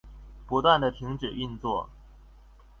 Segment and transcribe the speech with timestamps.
[0.47, 1.87] 不斷的停止運作